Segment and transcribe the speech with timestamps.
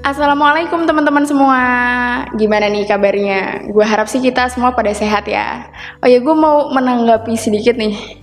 [0.00, 1.60] Assalamualaikum teman-teman semua.
[2.32, 3.68] Gimana nih kabarnya?
[3.68, 5.68] Gue harap sih kita semua pada sehat ya.
[6.00, 8.16] Oh ya gue mau menanggapi sedikit nih.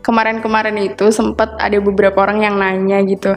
[0.00, 3.36] Kemarin-kemarin itu sempat ada beberapa orang yang nanya gitu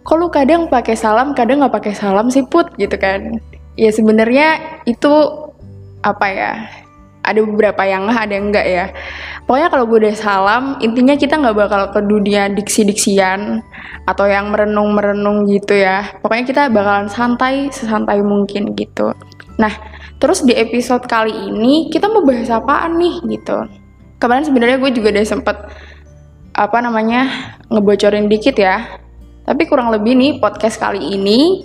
[0.00, 2.72] Kok lu kadang pakai salam, kadang nggak pakai salam sih put?
[2.80, 3.36] Gitu kan.
[3.76, 5.12] Ya sebenarnya itu
[6.00, 6.52] apa ya?
[7.20, 8.86] Ada beberapa yang ada yang enggak ya
[9.46, 13.62] pokoknya kalau gue udah salam intinya kita nggak bakal ke dunia diksi-diksian
[14.04, 16.10] atau yang merenung-merenung gitu ya.
[16.20, 19.14] Pokoknya kita bakalan santai sesantai mungkin gitu.
[19.56, 19.72] Nah
[20.18, 23.56] terus di episode kali ini kita mau bahas apaan nih gitu.
[24.18, 25.56] Kemarin sebenarnya gue juga udah sempet
[26.56, 28.98] apa namanya ngebocorin dikit ya.
[29.46, 31.62] Tapi kurang lebih nih podcast kali ini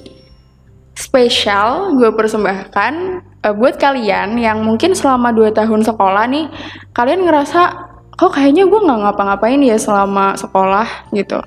[0.93, 6.45] spesial gue persembahkan uh, buat kalian yang mungkin selama 2 tahun sekolah nih
[6.93, 7.91] kalian ngerasa
[8.21, 11.09] kok kayaknya gue nggak ngapa-ngapain ya selama sekolah?
[11.09, 11.41] gitu.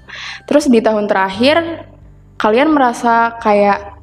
[0.51, 1.87] Terus di tahun terakhir
[2.35, 3.95] kalian merasa kayak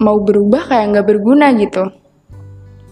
[0.00, 1.92] mau berubah kayak nggak berguna gitu.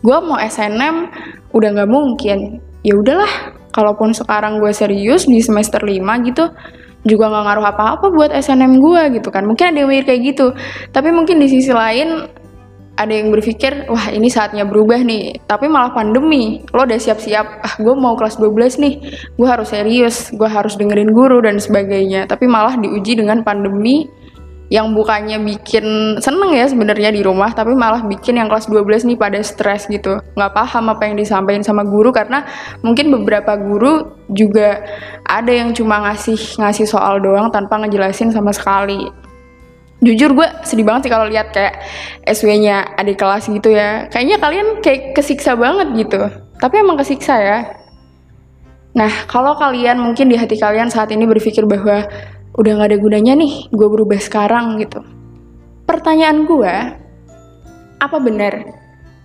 [0.05, 1.09] Gue mau SNM
[1.57, 2.61] udah nggak mungkin.
[2.85, 6.53] Ya udahlah kalaupun sekarang gue serius di semester 5 gitu
[7.05, 9.49] juga nggak ngaruh apa-apa buat SNM gue gitu kan.
[9.49, 10.47] Mungkin ada yang mikir kayak gitu.
[10.93, 12.29] Tapi mungkin di sisi lain
[12.95, 15.43] ada yang berpikir wah ini saatnya berubah nih.
[15.47, 18.95] Tapi malah pandemi lo udah siap-siap ah gue mau kelas 12 nih
[19.35, 22.31] gue harus serius gue harus dengerin guru dan sebagainya.
[22.31, 24.07] Tapi malah diuji dengan pandemi
[24.73, 29.19] yang bukannya bikin seneng ya sebenarnya di rumah tapi malah bikin yang kelas 12 nih
[29.19, 30.17] pada stres gitu.
[30.35, 32.47] Nggak paham apa yang disampaikan sama guru karena
[32.81, 34.81] mungkin beberapa guru juga
[35.27, 39.24] ada yang cuma ngasih ngasih soal doang tanpa ngejelasin sama sekali
[40.05, 41.81] jujur gue sedih banget sih kalau lihat kayak
[42.29, 46.21] SW-nya adik kelas gitu ya kayaknya kalian kayak kesiksa banget gitu
[46.61, 47.59] tapi emang kesiksa ya
[48.95, 52.07] nah kalau kalian mungkin di hati kalian saat ini berpikir bahwa
[52.55, 55.03] udah gak ada gunanya nih gue berubah sekarang gitu.
[55.85, 56.75] Pertanyaan gue,
[57.99, 58.85] apa benar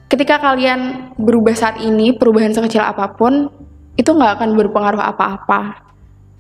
[0.10, 3.48] ketika kalian berubah saat ini, perubahan sekecil apa pun,
[3.96, 5.89] itu gak akan berpengaruh apa-apa?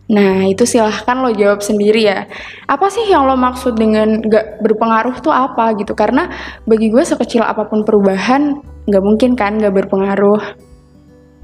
[0.10, 2.26] Nah, itu silahkan lo jawab sendiri ya.
[2.66, 5.94] Apa sih yang lo maksud dengan gak berpengaruh tuh apa gitu?
[5.94, 6.26] Karena
[6.66, 8.58] bagi gue sekecil apa pun perubahan,
[8.90, 10.42] gak mungkin kan gak berpengaruh.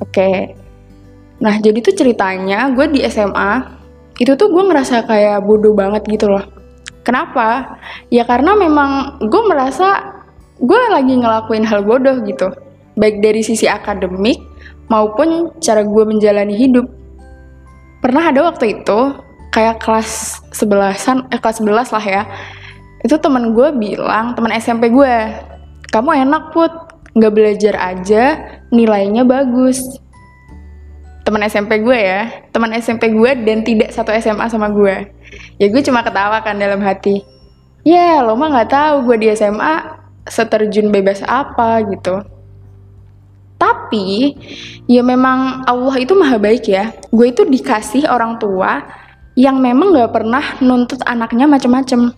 [0.02, 0.58] Oke.
[1.46, 3.78] Nah, jadi tuh ceritanya gue di SMA
[4.18, 6.42] itu tuh gue ngerasa kayak bodoh banget gitu loh.
[7.06, 7.78] Kenapa?
[8.10, 10.18] Ya karena memang gue merasa
[10.58, 12.50] gue lagi ngelakuin hal bodoh gitu.
[12.98, 14.42] Baik dari sisi akademik
[14.90, 17.05] maupun cara gue menjalani hidup.
[18.06, 19.18] Pernah ada waktu itu
[19.50, 22.22] kayak kelas sebelasan, eh kelas sebelas lah ya.
[23.02, 25.16] Itu temen gue bilang, teman SMP gue,
[25.90, 26.70] kamu enak put,
[27.18, 28.38] nggak belajar aja,
[28.70, 29.82] nilainya bagus.
[31.26, 35.10] Teman SMP gue ya teman SMP gue dan tidak satu SMA sama gue
[35.58, 37.26] ya gue cuma ketawa kan dalam hati.
[37.82, 42.35] Ya lo mah nggak tahu gue di SMA seterjun bebas apa gitu
[43.56, 44.36] tapi
[44.92, 46.92] ya memang Allah itu maha baik ya.
[47.10, 48.84] Gue itu dikasih orang tua
[49.36, 52.12] yang memang nggak pernah nuntut anaknya macem-macem.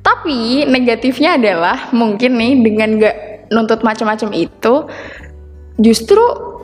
[0.00, 3.16] Tapi negatifnya adalah mungkin nih dengan gak
[3.52, 4.88] nuntut macam-macam itu
[5.76, 6.20] justru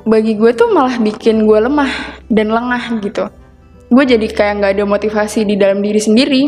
[0.09, 1.93] bagi gue tuh malah bikin gue lemah
[2.33, 3.29] dan lengah gitu.
[3.93, 6.43] Gue jadi kayak nggak ada motivasi di dalam diri sendiri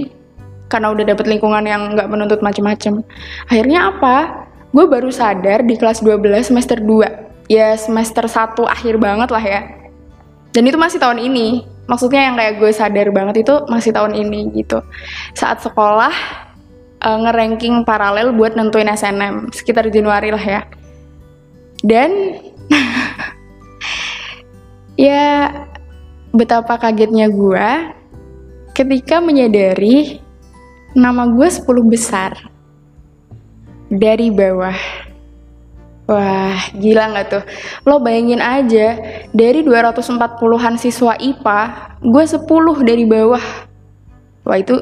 [0.73, 3.05] karena udah dapet lingkungan yang nggak menuntut macem-macem.
[3.49, 4.49] Akhirnya apa?
[4.73, 9.61] Gue baru sadar di kelas 12 semester 2 ya semester 1 akhir banget lah ya.
[10.55, 11.67] Dan itu masih tahun ini.
[11.87, 14.83] Maksudnya yang kayak gue sadar banget itu masih tahun ini gitu.
[15.39, 16.11] Saat sekolah
[17.03, 20.61] uh, ngeranking paralel buat nentuin SNM sekitar Januari lah ya.
[21.87, 22.43] Dan
[25.07, 25.55] ya
[26.35, 27.69] betapa kagetnya gue
[28.75, 30.19] ketika menyadari
[30.97, 32.33] nama gue 10 besar
[33.93, 35.06] dari bawah.
[36.07, 37.43] Wah, gila nggak tuh?
[37.83, 38.95] Lo bayangin aja,
[39.35, 41.61] dari 240-an siswa IPA,
[41.99, 42.47] gue 10
[42.87, 43.43] dari bawah.
[44.47, 44.79] Wah itu,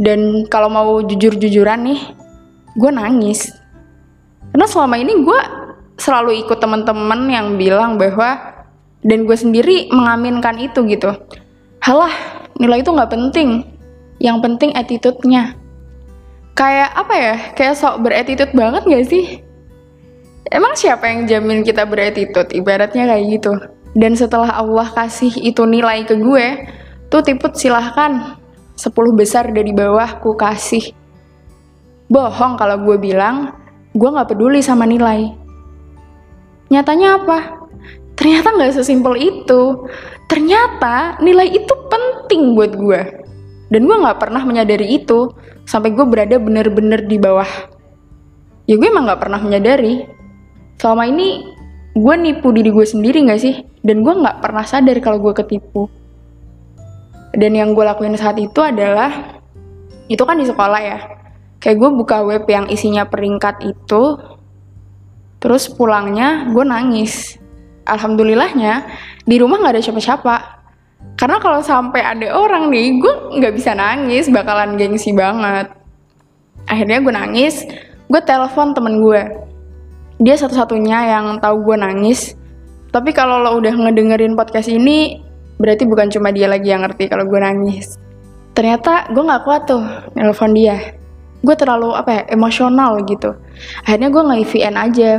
[0.00, 2.00] dan kalau mau jujur-jujuran nih,
[2.80, 3.52] gue nangis.
[4.56, 5.40] Karena selama ini gue
[6.00, 8.56] selalu ikut temen-temen yang bilang bahwa
[9.06, 11.14] dan gue sendiri mengaminkan itu gitu
[11.80, 12.12] halah
[12.58, 13.62] nilai itu nggak penting
[14.18, 15.54] yang penting attitude-nya
[16.58, 19.24] kayak apa ya kayak sok beretitude banget gak sih
[20.50, 22.50] emang siapa yang jamin kita beretitude?
[22.54, 23.52] Ibaratnya kayak gitu.
[23.96, 26.46] Dan setelah Allah kasih itu nilai ke gue
[27.08, 28.36] tuh tiput silahkan.
[28.76, 30.92] 10 besar dari bawah ku kasih.
[32.12, 33.56] Bohong kalau gue bilang
[33.96, 35.32] gue nggak peduli sama nilai.
[36.68, 37.38] Nyatanya apa?
[38.20, 39.88] Ternyata nggak sesimpel itu.
[40.28, 43.00] Ternyata nilai itu penting buat gue.
[43.72, 45.32] Dan gue nggak pernah menyadari itu.
[45.64, 47.48] Sampai gue berada bener-bener di bawah.
[48.68, 50.04] Ya gue emang nggak pernah menyadari
[50.76, 51.56] selama ini
[51.96, 53.64] gue nipu diri gue sendiri nggak sih?
[53.80, 55.88] Dan gue nggak pernah sadar kalau gue ketipu.
[57.36, 59.40] Dan yang gue lakuin saat itu adalah
[60.08, 60.98] itu kan di sekolah ya.
[61.60, 64.02] Kayak gue buka web yang isinya peringkat itu
[65.40, 67.40] terus pulangnya gue nangis.
[67.86, 68.88] Alhamdulillahnya
[69.24, 70.36] di rumah nggak ada siapa-siapa.
[71.16, 75.72] Karena kalau sampai ada orang nih gue nggak bisa nangis bakalan gengsi banget.
[76.66, 77.64] Akhirnya gue nangis
[78.06, 79.22] gue telepon temen gue
[80.16, 82.36] dia satu-satunya yang tahu gue nangis.
[82.92, 85.20] Tapi kalau lo udah ngedengerin podcast ini
[85.60, 88.00] berarti bukan cuma dia lagi yang ngerti kalau gue nangis.
[88.56, 89.84] Ternyata gue nggak kuat tuh
[90.16, 90.96] telepon dia.
[91.44, 93.36] Gue terlalu apa ya emosional gitu.
[93.84, 95.12] Akhirnya gue nge VN aja.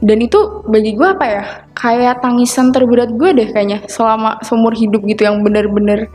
[0.00, 1.44] Dan itu bagi gue apa ya
[1.76, 6.08] kayak tangisan terberat gue deh kayaknya selama seumur hidup gitu yang bener-bener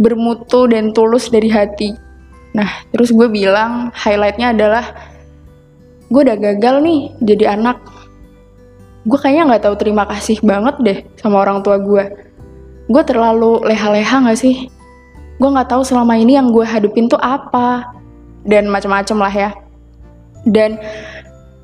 [0.00, 1.94] bermutu dan tulus dari hati.
[2.56, 5.13] Nah terus gue bilang highlightnya adalah
[6.12, 7.80] gue udah gagal nih jadi anak.
[9.04, 12.04] Gue kayaknya nggak tahu terima kasih banget deh sama orang tua gue
[12.84, 14.68] gue terlalu leha-leha nggak sih?
[15.40, 17.88] Gue nggak tahu selama ini yang gue hadupin tuh apa
[18.44, 19.50] dan macam-macam lah ya.
[20.44, 20.76] Dan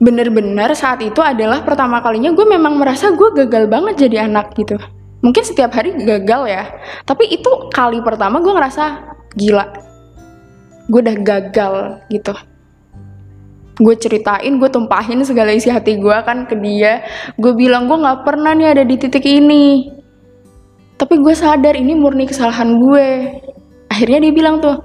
[0.00, 4.80] bener-bener saat itu adalah pertama kalinya gue memang merasa gue gagal banget jadi anak gitu.
[5.20, 6.64] Mungkin setiap hari gagal ya
[7.04, 8.84] tapi itu kali pertama gue ngerasa
[9.36, 9.68] gila.
[10.88, 11.74] Gue udah gagal
[12.08, 12.32] gitu
[13.80, 17.00] gue ceritain gue tumpahin segala isi hati gue kan ke dia
[17.40, 19.88] gue bilang gue nggak pernah nih ada di titik ini
[21.00, 23.06] tapi gue sadar ini murni kesalahan gue
[23.88, 24.76] akhirnya dia bilang tuh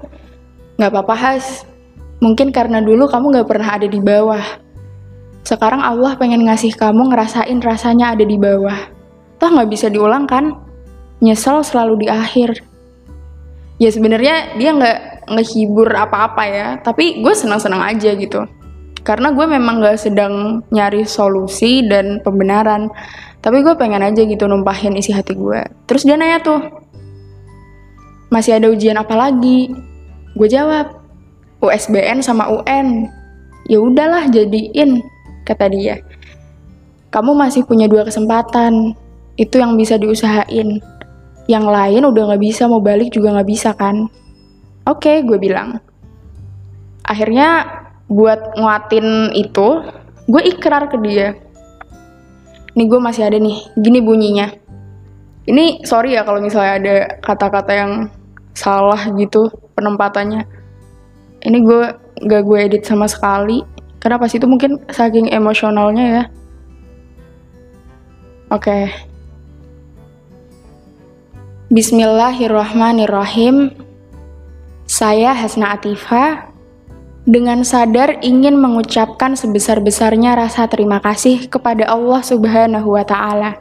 [0.80, 1.68] nggak apa-apa has
[2.24, 4.66] mungkin karena dulu kamu nggak pernah ada di bawah
[5.46, 8.74] sekarang Allah pengen ngasih kamu ngerasain rasanya ada di bawah.
[9.38, 10.58] Toh nggak bisa diulang kan?
[11.22, 12.66] Nyesel selalu di akhir.
[13.78, 18.42] Ya sebenarnya dia nggak ngehibur apa-apa ya, tapi gue senang-senang aja gitu.
[19.06, 22.90] Karena gue memang gak sedang nyari solusi dan pembenaran.
[23.38, 25.62] Tapi gue pengen aja gitu numpahin isi hati gue.
[25.86, 26.58] Terus dia nanya tuh,
[28.34, 29.70] masih ada ujian apa lagi?
[30.34, 30.98] Gue jawab,
[31.62, 33.06] USBN sama UN.
[33.70, 35.06] Ya udahlah jadiin
[35.46, 36.02] kata dia.
[37.14, 38.98] Kamu masih punya dua kesempatan,
[39.38, 40.82] itu yang bisa diusahain.
[41.46, 44.10] Yang lain udah gak bisa, mau balik juga gak bisa kan?
[44.90, 45.78] Oke, okay, gue bilang.
[47.06, 49.82] Akhirnya buat nguatin itu,
[50.30, 51.34] gue ikrar ke dia.
[52.76, 54.52] Ini gue masih ada nih, gini bunyinya.
[55.46, 57.92] Ini sorry ya kalau misalnya ada kata-kata yang
[58.52, 59.48] salah gitu
[59.78, 60.42] penempatannya.
[61.46, 61.82] Ini gue
[62.26, 63.62] gak gue edit sama sekali
[64.02, 66.24] karena pas itu mungkin saking emosionalnya ya.
[68.50, 68.62] Oke.
[68.62, 68.84] Okay.
[71.66, 73.74] Bismillahirrahmanirrahim.
[74.86, 76.54] Saya Hasna Atifa
[77.26, 83.58] dengan sadar ingin mengucapkan sebesar-besarnya rasa terima kasih kepada Allah Subhanahu wa taala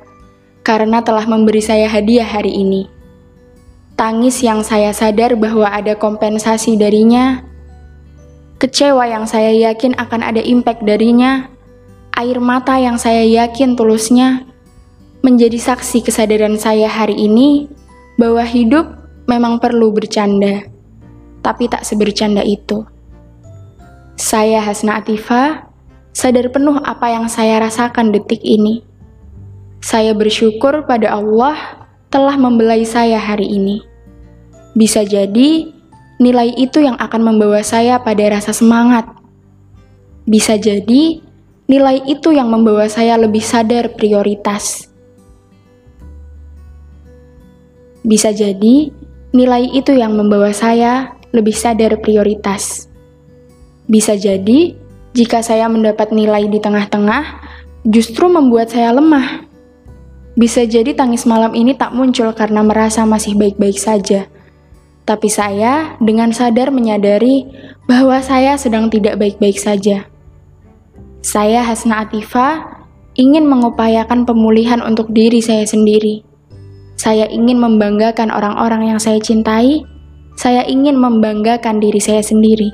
[0.61, 2.85] karena telah memberi saya hadiah hari ini.
[3.97, 7.41] Tangis yang saya sadar bahwa ada kompensasi darinya
[8.61, 11.49] kecewa yang saya yakin akan ada impact darinya,
[12.13, 14.45] air mata yang saya yakin tulusnya,
[15.25, 17.65] menjadi saksi kesadaran saya hari ini
[18.21, 18.85] bahwa hidup
[19.25, 20.63] memang perlu bercanda,
[21.41, 22.94] tapi tak sebercanda itu.
[24.15, 25.67] Saya Hasna Atifa,
[26.15, 28.79] sadar penuh apa yang saya rasakan detik ini.
[29.83, 33.83] Saya bersyukur pada Allah telah membelai saya hari ini.
[34.71, 35.67] Bisa jadi
[36.15, 39.03] nilai itu yang akan membawa saya pada rasa semangat.
[40.23, 41.19] Bisa jadi,
[41.67, 44.87] nilai itu yang membawa saya lebih sadar prioritas.
[47.99, 48.95] Bisa jadi,
[49.35, 52.94] nilai itu yang membawa saya lebih sadar prioritas.
[53.85, 54.73] Bisa jadi,
[55.13, 57.45] jika saya mendapat nilai di tengah-tengah,
[57.85, 59.45] justru membuat saya lemah.
[60.35, 64.27] Bisa jadi tangis malam ini tak muncul karena merasa masih baik-baik saja
[65.05, 67.45] tapi saya dengan sadar menyadari
[67.85, 70.09] bahwa saya sedang tidak baik-baik saja.
[71.21, 72.65] Saya Hasna Atifa
[73.13, 76.25] ingin mengupayakan pemulihan untuk diri saya sendiri.
[76.97, 79.85] Saya ingin membanggakan orang-orang yang saya cintai.
[80.35, 82.73] Saya ingin membanggakan diri saya sendiri.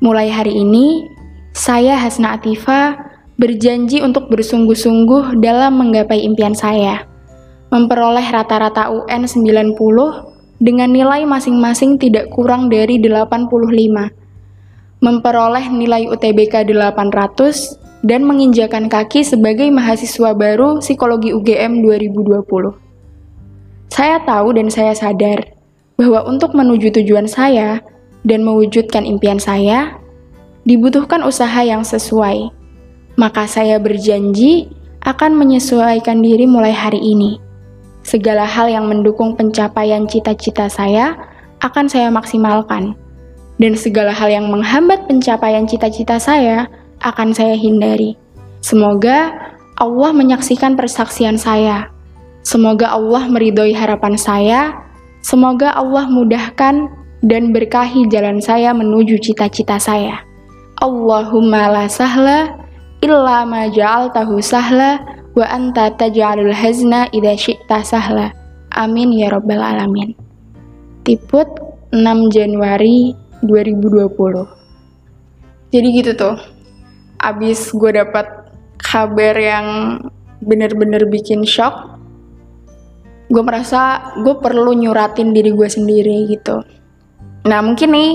[0.00, 1.12] Mulai hari ini,
[1.52, 2.96] saya Hasna Atifa
[3.36, 7.04] berjanji untuk bersungguh-sungguh dalam menggapai impian saya.
[7.68, 9.76] Memperoleh rata-rata UN 90
[10.56, 15.04] dengan nilai masing-masing tidak kurang dari 85.
[15.04, 22.48] Memperoleh nilai UTBK 800 dan menginjakan kaki sebagai mahasiswa baru Psikologi UGM 2020.
[23.92, 25.44] Saya tahu dan saya sadar
[26.00, 27.84] bahwa untuk menuju tujuan saya
[28.26, 29.96] dan mewujudkan impian saya,
[30.68, 32.52] dibutuhkan usaha yang sesuai.
[33.16, 34.70] Maka saya berjanji
[35.04, 37.40] akan menyesuaikan diri mulai hari ini.
[38.00, 41.16] Segala hal yang mendukung pencapaian cita-cita saya
[41.60, 42.96] akan saya maksimalkan.
[43.60, 46.64] Dan segala hal yang menghambat pencapaian cita-cita saya
[47.04, 48.16] akan saya hindari.
[48.64, 49.36] Semoga
[49.76, 51.92] Allah menyaksikan persaksian saya.
[52.40, 54.80] Semoga Allah meridhoi harapan saya.
[55.20, 56.88] Semoga Allah mudahkan
[57.20, 60.24] dan berkahi jalan saya menuju cita-cita saya.
[60.80, 62.56] Allahumma la sahla
[63.04, 65.00] illa ma ja'altahu sahla
[65.36, 68.32] wa anta taj'alul hazna idza syi'ta sahla.
[68.72, 70.16] Amin ya rabbal alamin.
[71.04, 71.48] Tiput
[71.92, 73.12] 6 Januari
[73.44, 75.68] 2020.
[75.70, 76.36] Jadi gitu tuh.
[77.20, 78.24] Abis gue dapat
[78.80, 79.66] kabar yang
[80.40, 82.00] bener-bener bikin shock,
[83.28, 86.64] gue merasa gue perlu nyuratin diri gue sendiri gitu.
[87.46, 88.12] Nah mungkin nih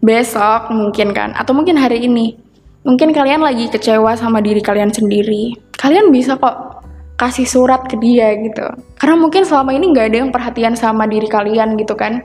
[0.00, 2.38] besok mungkin kan, atau mungkin hari ini,
[2.86, 5.58] mungkin kalian lagi kecewa sama diri kalian sendiri.
[5.74, 6.86] Kalian bisa kok
[7.20, 8.64] kasih surat ke dia gitu.
[8.96, 12.24] Karena mungkin selama ini nggak ada yang perhatian sama diri kalian gitu kan.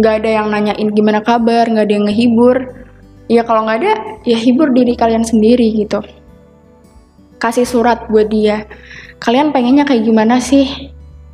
[0.00, 2.56] Nggak ada yang nanyain gimana kabar, nggak ada yang ngehibur.
[3.26, 3.92] Ya kalau nggak ada,
[4.22, 6.00] ya hibur diri kalian sendiri gitu.
[7.42, 8.64] Kasih surat buat dia.
[9.20, 10.92] Kalian pengennya kayak gimana sih?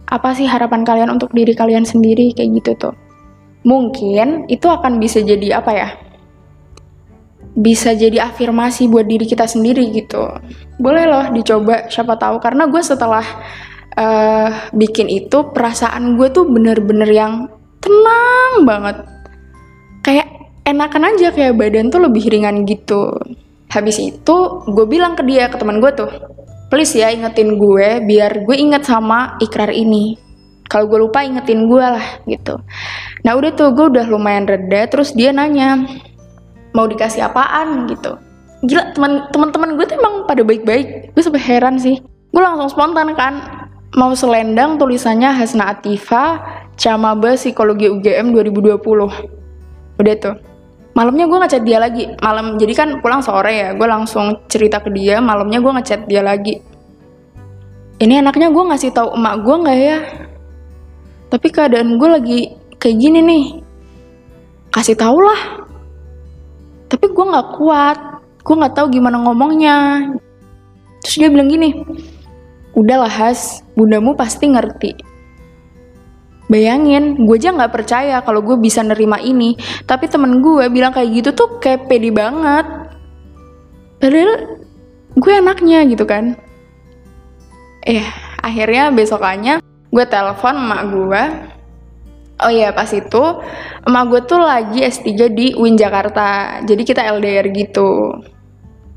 [0.08, 2.94] Apa sih harapan kalian untuk diri kalian sendiri kayak gitu tuh?
[3.62, 5.88] Mungkin itu akan bisa jadi apa ya?
[7.52, 10.24] bisa jadi afirmasi buat diri kita sendiri gitu.
[10.80, 12.40] Boleh loh dicoba, siapa tahu.
[12.40, 13.24] Karena gue setelah
[13.96, 17.52] uh, bikin itu, perasaan gue tuh bener-bener yang
[17.82, 18.96] tenang banget.
[20.00, 20.28] Kayak
[20.64, 23.12] enakan aja, kayak badan tuh lebih ringan gitu.
[23.68, 24.36] Habis itu,
[24.68, 26.08] gue bilang ke dia, ke teman gue tuh,
[26.72, 30.16] please ya ingetin gue, biar gue inget sama ikrar ini.
[30.72, 32.56] Kalau gue lupa ingetin gue lah gitu.
[33.28, 35.84] Nah udah tuh gue udah lumayan reda, terus dia nanya,
[36.72, 37.84] mau dikasih apaan?
[37.92, 38.16] gitu.
[38.64, 41.12] Gila teman teman gue tuh emang pada baik-baik.
[41.12, 42.00] Gue sampai heran sih.
[42.32, 46.40] Gue langsung spontan kan mau selendang tulisannya Hasna Atifa
[46.80, 48.80] Camaba Psikologi UGM 2020
[50.00, 50.36] udah tuh.
[50.96, 52.08] Malamnya gue ngechat dia lagi.
[52.24, 56.24] Malam jadi kan pulang sore ya gue langsung cerita ke dia malamnya gue ngechat dia
[56.24, 56.64] lagi.
[58.00, 59.98] Ini enaknya gue ngasih tahu emak gue nggak ya
[61.32, 62.40] tapi keadaan gue lagi
[62.76, 63.44] kayak gini nih.
[64.68, 65.64] Kasih tau lah.
[66.92, 67.98] Tapi gue nggak kuat.
[68.44, 70.12] Gue nggak tahu gimana ngomongnya.
[71.00, 71.72] Terus dia bilang gini
[72.76, 73.64] udahlah Has.
[73.72, 74.92] Bundamu pasti ngerti.
[76.52, 79.56] Bayangin gue aja nggak percaya kalau gue bisa nerima ini.
[79.88, 82.68] Tapi temen gue bilang kayak gitu tuh kayak pede banget.
[83.96, 84.60] Padahal
[85.16, 86.36] gue anaknya gitu kan.
[87.88, 88.04] Eh
[88.44, 91.22] akhirnya besokannya gue telepon emak gue
[92.42, 93.22] Oh iya pas itu
[93.86, 96.58] emak gue tuh lagi S3 di UIN Jakarta.
[96.66, 98.18] Jadi kita LDR gitu.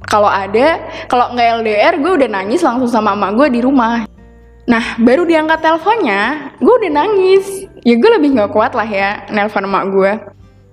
[0.01, 4.09] Kalau ada, kalau nggak LDR gue udah nangis langsung sama emak gue di rumah.
[4.65, 6.21] Nah baru diangkat teleponnya,
[6.57, 7.69] gue udah nangis.
[7.85, 10.11] Ya gue lebih nggak kuat lah ya nelpon emak gue.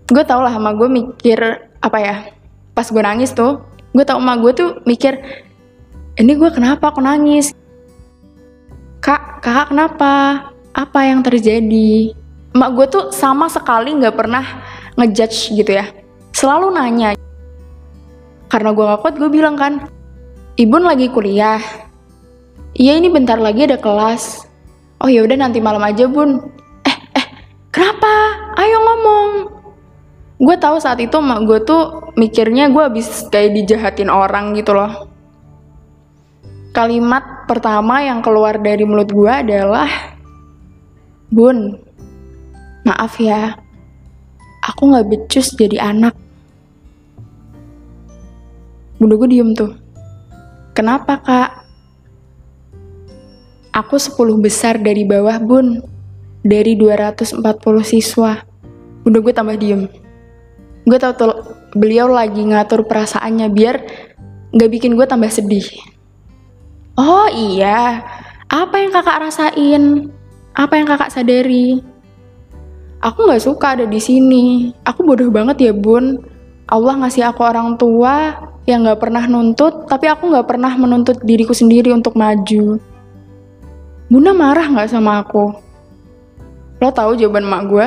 [0.08, 1.40] Gue tau lah emak gue mikir
[1.84, 2.16] apa ya.
[2.72, 3.60] Pas gue nangis tuh,
[3.92, 5.20] gue tau emak gue tuh mikir,
[6.16, 7.52] ini gue kenapa aku nangis?
[9.02, 10.14] Kak, kakak kenapa?
[10.78, 12.14] Apa yang terjadi?
[12.54, 14.62] emak gue tuh sama sekali nggak pernah
[14.94, 15.90] ngejudge gitu ya.
[16.30, 17.18] Selalu nanya.
[18.46, 19.90] Karena gue gak kuat gue bilang kan
[20.54, 21.58] ibun lagi kuliah.
[22.78, 24.46] Iya ini bentar lagi ada kelas.
[25.02, 26.38] Oh ya udah nanti malam aja bun.
[26.86, 27.26] Eh eh
[27.74, 28.38] kenapa?
[28.54, 29.28] Ayo ngomong.
[30.38, 35.11] Gue tahu saat itu emak gue tuh mikirnya gue habis kayak dijahatin orang gitu loh
[36.72, 39.88] kalimat pertama yang keluar dari mulut gue adalah
[41.28, 41.78] bun
[42.82, 43.54] Maaf ya,
[44.58, 46.18] aku gak becus jadi anak.
[48.98, 49.78] Bunda gue diem tuh.
[50.74, 51.50] Kenapa kak?
[53.70, 55.78] Aku 10 besar dari bawah bun.
[56.42, 57.38] Dari 240
[57.86, 58.42] siswa.
[59.06, 59.86] Bunda gue tambah diem.
[60.82, 61.38] Gue tau tuh
[61.78, 63.76] beliau lagi ngatur perasaannya biar
[64.50, 65.70] gak bikin gue tambah sedih.
[66.96, 68.04] Oh iya,
[68.52, 70.12] apa yang kakak rasain?
[70.52, 71.92] Apa yang kakak sadari?
[73.02, 74.70] aku nggak suka ada di sini.
[74.86, 76.22] Aku bodoh banget ya bun.
[76.70, 81.52] Allah ngasih aku orang tua yang nggak pernah nuntut, tapi aku nggak pernah menuntut diriku
[81.52, 82.78] sendiri untuk maju.
[84.06, 85.50] Bunda marah nggak sama aku?
[86.78, 87.86] Lo tahu jawaban mak gue?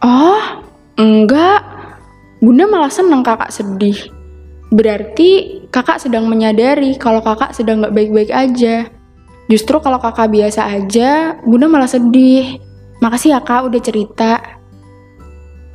[0.00, 0.64] Oh,
[0.96, 1.60] enggak.
[2.40, 4.08] Bunda malah seneng kakak sedih.
[4.72, 8.90] Berarti kakak sedang menyadari kalau kakak sedang nggak baik-baik aja.
[9.50, 12.62] Justru kalau kakak biasa aja, Bunda malah sedih.
[13.02, 14.38] Makasih ya kak udah cerita.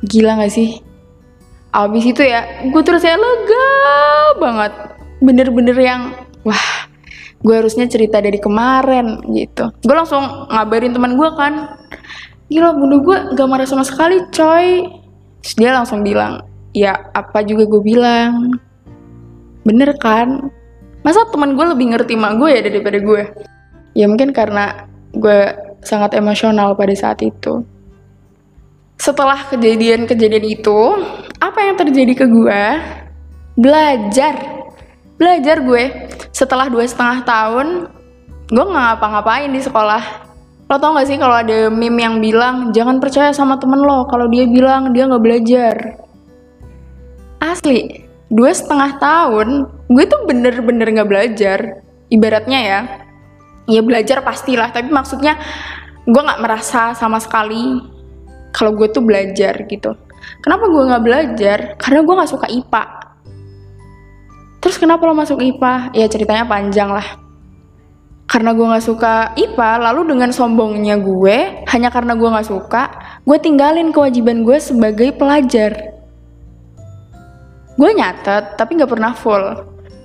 [0.00, 0.80] Gila gak sih?
[1.76, 3.68] Abis itu ya, gue terus ya lega
[4.40, 4.72] banget.
[5.20, 6.88] Bener-bener yang, wah,
[7.44, 9.68] gue harusnya cerita dari kemarin gitu.
[9.84, 11.76] Gue langsung ngabarin teman gue kan,
[12.48, 14.88] gila bunda gue gak marah sama sekali coy.
[15.44, 18.56] Terus dia langsung bilang, ya apa juga gue bilang.
[19.66, 20.54] Bener kan?
[21.02, 23.22] Masa teman gue lebih ngerti mak gue ya daripada gue?
[23.96, 24.84] ya mungkin karena
[25.16, 27.64] gue sangat emosional pada saat itu.
[29.00, 30.78] Setelah kejadian-kejadian itu
[31.40, 32.64] apa yang terjadi ke gue?
[33.56, 34.36] Belajar.
[35.16, 36.12] Belajar gue.
[36.36, 37.88] Setelah dua setengah tahun
[38.52, 40.28] gue nggak ngapa-ngapain di sekolah.
[40.66, 44.04] Lo tau gak sih kalau ada meme yang bilang jangan percaya sama temen lo.
[44.12, 45.74] Kalau dia bilang dia nggak belajar.
[47.40, 49.48] Asli dua setengah tahun
[49.86, 51.58] gue tuh bener-bener nggak belajar.
[52.06, 52.80] Ibaratnya ya
[53.66, 55.34] ya belajar pastilah tapi maksudnya
[56.06, 57.82] gue nggak merasa sama sekali
[58.54, 59.94] kalau gue tuh belajar gitu.
[60.42, 61.58] Kenapa gue nggak belajar?
[61.78, 63.06] Karena gue nggak suka IPA
[64.66, 67.22] terus kenapa lo masuk IPA ya ceritanya panjang lah.
[68.26, 72.90] Karena gue nggak suka IPA lalu dengan sombongnya gue hanya karena gue nggak suka
[73.22, 75.95] gue tinggalin kewajiban gue sebagai pelajar
[77.76, 79.44] gue nyatet tapi nggak pernah full.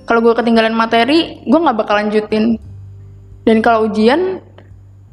[0.05, 2.59] Kalau gue ketinggalan materi gue nggak bakal lanjutin.
[3.47, 4.43] Dan kalau ujian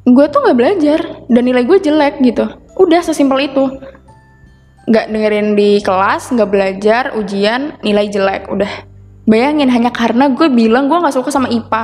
[0.04, 1.00] gue tuh nggak belajar
[1.30, 2.44] dan nilai gue jelek gitu.
[2.76, 3.64] Udah sesimpel itu.
[4.90, 8.72] Nggak dengerin di kelas nggak belajar ujian nilai jelek udah.
[9.28, 11.82] Bayangin hanya karena gue bilang gue nggak suka sama IPA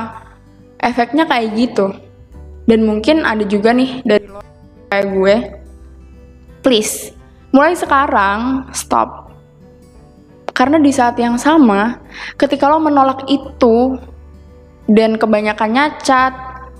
[0.83, 1.95] efeknya kayak gitu.
[2.65, 4.41] Dan mungkin ada juga nih dari lo
[4.91, 5.35] kayak gue.
[6.65, 7.13] Please
[7.55, 9.24] mulai sekarang stop
[10.55, 11.99] karena di saat yang sama
[12.39, 13.99] ketika lo menolak itu
[14.87, 16.33] dan kebanyakan cat,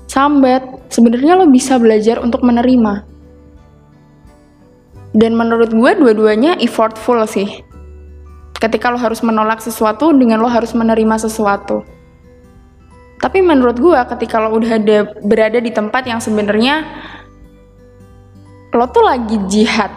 [0.07, 3.03] sambat, sebenarnya lo bisa belajar untuk menerima.
[5.11, 7.63] Dan menurut gue dua-duanya effortful sih.
[8.55, 11.83] Ketika lo harus menolak sesuatu dengan lo harus menerima sesuatu.
[13.19, 16.83] Tapi menurut gue ketika lo udah ada berada di tempat yang sebenarnya
[18.71, 19.91] lo tuh lagi jihad.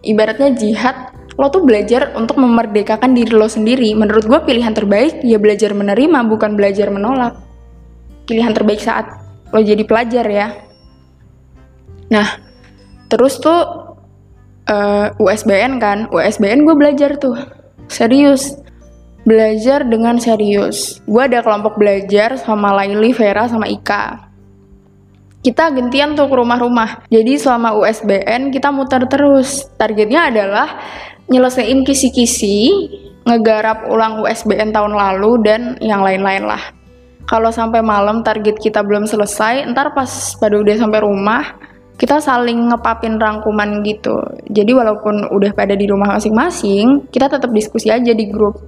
[0.00, 3.96] Ibaratnya jihad, lo tuh belajar untuk memerdekakan diri lo sendiri.
[3.96, 7.40] Menurut gue pilihan terbaik ya belajar menerima bukan belajar menolak
[8.28, 9.08] pilihan terbaik saat
[9.48, 10.48] lo jadi pelajar ya.
[12.12, 12.28] Nah,
[13.08, 13.90] terus tuh
[14.68, 17.34] uh, eh, USBN kan, USBN gue belajar tuh
[17.90, 18.54] serius,
[19.26, 21.02] belajar dengan serius.
[21.08, 24.30] Gue ada kelompok belajar sama Laili, Vera, sama Ika.
[25.40, 27.08] Kita gantian tuh ke rumah-rumah.
[27.08, 29.72] Jadi selama USBN kita muter terus.
[29.80, 30.68] Targetnya adalah
[31.30, 32.68] nyelesain kisi-kisi,
[33.24, 36.60] ngegarap ulang USBN tahun lalu dan yang lain-lain lah.
[37.30, 41.54] Kalau sampai malam target kita belum selesai ntar pas pada udah sampai rumah
[41.94, 44.18] kita saling ngepapin rangkuman gitu.
[44.50, 48.58] Jadi walaupun udah pada di rumah masing-masing kita tetap diskusi aja di grup.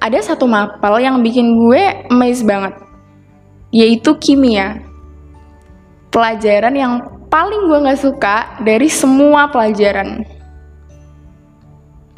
[0.00, 2.72] Ada satu mapel yang bikin gue amazed banget
[3.74, 4.80] yaitu kimia.
[6.08, 6.92] Pelajaran yang
[7.28, 10.24] paling gue gak suka dari semua pelajaran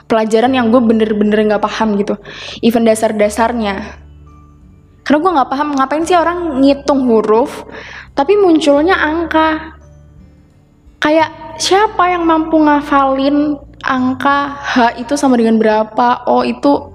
[0.09, 2.16] pelajaran yang gue bener-bener gak paham gitu.
[2.64, 4.09] Even dasar-dasarnya.
[5.09, 7.64] Karena gue nggak paham ngapain sih orang ngitung huruf
[8.12, 9.79] tapi munculnya angka.
[11.01, 16.29] Kayak siapa yang mampu ngafalin angka H itu sama dengan berapa?
[16.29, 16.92] O itu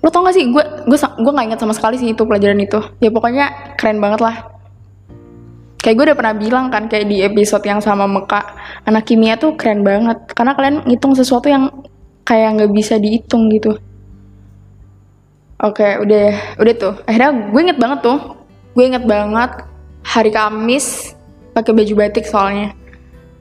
[0.00, 0.48] lo tau gak sih?
[0.48, 2.80] Gue gue gue nggak ingat sama sekali sih itu pelajaran itu.
[3.04, 4.48] Ya pokoknya keren banget lah.
[5.84, 8.40] Kayak gue udah pernah bilang kan kayak di episode yang sama Meka
[8.88, 10.24] anak kimia tuh keren banget.
[10.32, 11.68] Karena kalian ngitung sesuatu yang
[12.22, 13.78] kayak nggak bisa dihitung gitu
[15.62, 16.94] Oke, udah udah tuh.
[17.06, 18.18] Akhirnya gue inget banget tuh.
[18.74, 19.62] Gue inget banget
[20.02, 21.14] hari Kamis
[21.54, 22.74] pakai baju batik soalnya.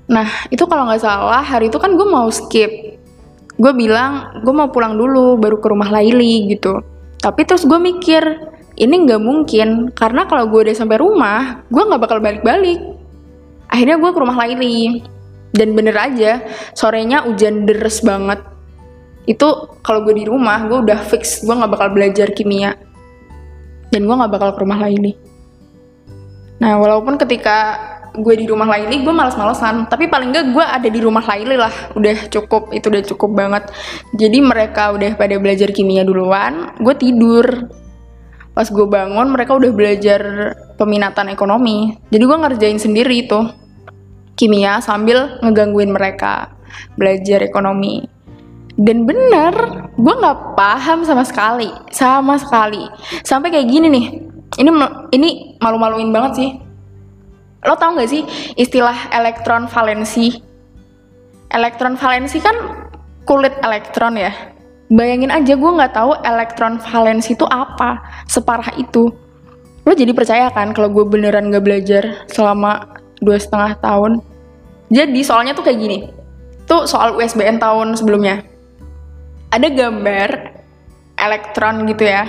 [0.06, 3.02] Nah, itu kalau nggak salah hari itu kan gue mau skip.
[3.58, 6.86] Gue bilang gue mau pulang dulu baru ke rumah Laili gitu.
[7.18, 8.22] Tapi terus gue mikir
[8.78, 12.86] ini nggak mungkin karena kalau gue udah sampai rumah gue nggak bakal balik-balik.
[13.66, 15.02] Akhirnya gue ke rumah Laili
[15.58, 16.46] dan bener aja
[16.78, 18.46] sorenya hujan deres banget
[19.30, 19.48] itu
[19.86, 22.74] kalau gue di rumah gue udah fix gue nggak bakal belajar kimia.
[23.92, 25.14] Dan gue nggak bakal ke rumah Laili.
[26.64, 27.78] Nah walaupun ketika
[28.12, 31.72] gue di rumah Laili gue malas-malesan tapi paling gak gue ada di rumah Laili lah.
[31.96, 33.64] Udah cukup itu udah cukup banget.
[34.16, 37.46] Jadi mereka udah pada belajar kimia duluan gue tidur.
[38.52, 40.22] Pas gue bangun mereka udah belajar
[40.76, 41.96] peminatan ekonomi.
[42.12, 43.40] Jadi gue ngerjain sendiri itu
[44.36, 46.56] kimia sambil ngegangguin mereka
[46.96, 48.08] belajar ekonomi
[48.80, 49.54] dan bener
[50.00, 52.88] gue nggak paham sama sekali sama sekali.
[53.24, 54.06] Sampai kayak gini nih
[54.60, 54.70] ini
[55.16, 55.30] ini
[55.60, 56.50] malu-maluin banget sih.
[57.62, 58.26] Lo tau gak sih
[58.58, 60.34] istilah elektron valensi?
[61.54, 62.56] Elektron valensi kan
[63.28, 64.34] kulit elektron ya.
[64.92, 69.14] Bayangin aja gue nggak tahu elektron valensi itu apa separah itu.
[69.86, 74.26] Lo jadi percaya kan kalau gue beneran gak belajar selama dua setengah tahun?
[74.92, 75.98] Jadi soalnya tuh kayak gini
[76.68, 78.51] tuh soal USBN tahun sebelumnya
[79.52, 80.30] ada gambar
[81.20, 82.26] elektron gitu ya.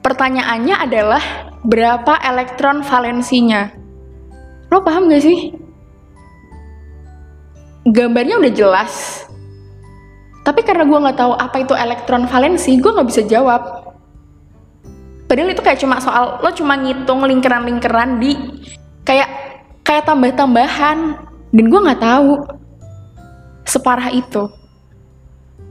[0.00, 1.22] Pertanyaannya adalah
[1.66, 3.74] berapa elektron valensinya?
[4.70, 5.50] Lo paham gak sih?
[7.84, 9.24] Gambarnya udah jelas.
[10.44, 13.92] Tapi karena gue nggak tahu apa itu elektron valensi gue nggak bisa jawab.
[15.24, 18.36] Padahal itu kayak cuma soal lo cuma ngitung lingkaran-lingkaran di
[19.08, 19.28] kayak
[19.80, 21.16] kayak tambah-tambahan.
[21.48, 22.44] Dan gue nggak tahu
[23.64, 24.63] separah itu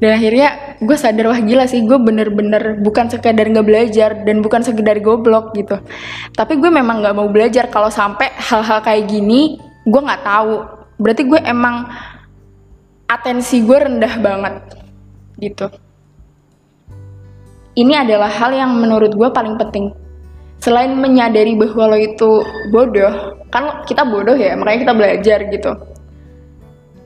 [0.03, 4.59] dan akhirnya gue sadar wah gila sih gue bener-bener bukan sekedar nggak belajar dan bukan
[4.59, 5.79] sekedar goblok gitu.
[6.35, 7.71] Tapi gue memang nggak mau belajar.
[7.71, 9.55] Kalau sampai hal-hal kayak gini
[9.87, 10.59] gue nggak tahu.
[10.99, 11.87] Berarti gue emang
[13.07, 14.55] atensi gue rendah banget
[15.39, 15.71] gitu.
[17.79, 19.95] Ini adalah hal yang menurut gue paling penting.
[20.59, 22.43] Selain menyadari bahwa lo itu
[22.75, 25.71] bodoh kan kita bodoh ya makanya kita belajar gitu.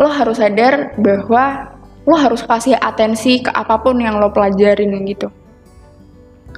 [0.01, 1.76] Lo harus sadar bahwa
[2.07, 5.27] lo harus kasih atensi ke apa pun yang lo pelajarin gitu.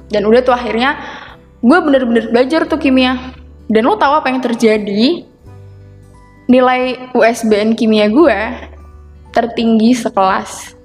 [0.06, 0.94] Dan udah tuh akhirnya
[1.58, 3.34] gue bener-bener belajar tuh kimia.
[3.66, 5.26] Dan lo tahu apa yang terjadi?
[6.46, 8.38] Nilai USBN kimia gue
[9.34, 10.78] tertinggi sekelas.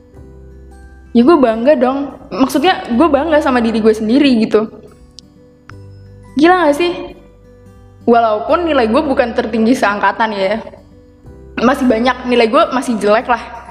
[1.14, 2.18] Ya gue bangga dong.
[2.34, 4.66] Maksudnya gue bangga sama diri gue sendiri gitu.
[6.42, 6.94] Gila gak sih?
[8.06, 10.58] Walaupun nilai gue bukan tertinggi seangkatan ya
[11.62, 12.30] masih banyak.
[12.30, 13.65] Nilai gue masih jelek lah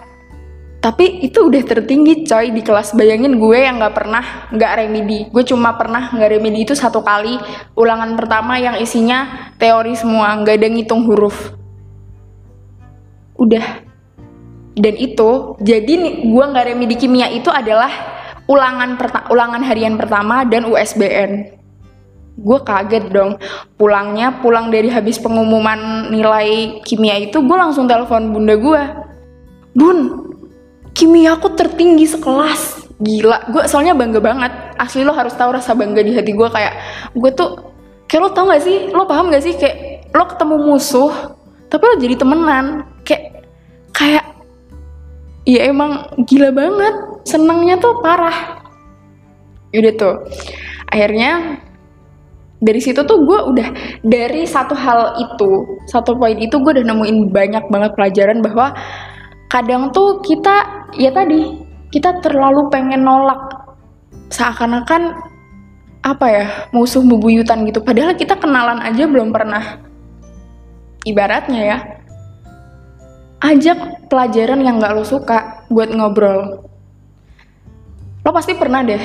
[0.84, 2.92] tapi itu udah tertinggi coy di kelas.
[2.92, 5.32] Bayangin gue yang gak pernah gak remedi.
[5.32, 7.40] Gue cuma pernah gak remedi itu satu kali.
[7.72, 11.56] Ulangan pertama yang isinya teori semua gak ada ngitung huruf.
[13.40, 13.80] Udah.
[14.76, 15.94] Dan itu jadi
[16.26, 17.88] gue nggak remedi kimia itu adalah
[18.50, 18.98] ulangan
[19.30, 21.62] ulangan harian pertama dan USBN
[22.34, 23.38] gue kaget dong.
[23.78, 28.82] Pulangnya pulang dari habis pengumuman nilai kimia itu gue langsung telepon bunda gue
[29.78, 30.23] bun
[30.94, 32.86] kimia aku tertinggi sekelas.
[33.02, 34.52] Gila gue soalnya bangga banget.
[34.78, 36.74] Asli lo harus tahu rasa bangga di hati gue kayak
[37.12, 37.74] gue tuh
[38.06, 38.88] kayak lo tau gak sih?
[38.94, 39.58] Lo paham gak sih?
[39.58, 41.12] Kayak lo ketemu musuh
[41.68, 42.86] tapi lo jadi temenan.
[43.02, 43.44] Kayak
[43.90, 44.24] kayak
[45.44, 46.94] ya emang gila banget.
[47.26, 48.62] Senangnya tuh parah.
[49.74, 50.16] Udah tuh.
[50.86, 51.58] Akhirnya
[52.62, 53.68] dari situ tuh gue udah
[54.00, 58.72] dari satu hal itu satu poin itu gue udah nemuin banyak banget pelajaran bahwa
[59.50, 63.38] kadang tuh kita ya tadi kita terlalu pengen nolak
[64.32, 65.14] seakan-akan
[66.04, 69.80] apa ya musuh bebuyutan gitu padahal kita kenalan aja belum pernah
[71.06, 71.78] ibaratnya ya
[73.44, 76.64] ajak pelajaran yang gak lo suka buat ngobrol.
[78.24, 79.00] Lo pasti pernah deh,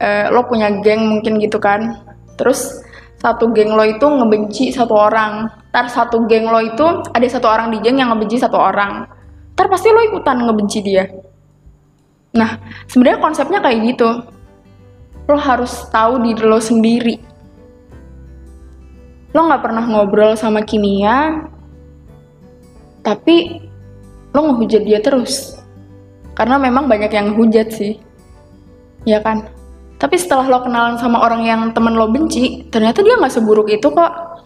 [0.00, 2.00] uh, lo punya geng mungkin gitu kan.
[2.40, 2.80] Terus
[3.20, 5.52] satu geng lo itu ngebenci satu orang.
[5.68, 9.04] Ntar satu geng lo itu ada satu orang di geng yang ngebenci satu orang.
[9.62, 11.06] Ntar pasti lo ikutan ngebenci dia.
[12.34, 12.58] Nah,
[12.90, 14.10] sebenarnya konsepnya kayak gitu.
[15.30, 17.14] Lo harus tahu diri lo sendiri.
[19.30, 21.46] Lo nggak pernah ngobrol sama kimia,
[23.06, 23.62] tapi
[24.34, 25.58] lo ngehujat dia terus
[26.32, 28.00] karena memang banyak yang ngehujat sih
[29.04, 29.46] ya kan
[30.00, 33.92] tapi setelah lo kenalan sama orang yang temen lo benci ternyata dia nggak seburuk itu
[33.92, 34.42] kok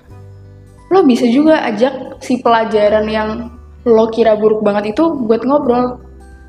[0.91, 3.56] lo bisa juga ajak si pelajaran yang
[3.87, 6.03] lo kira buruk banget itu buat ngobrol.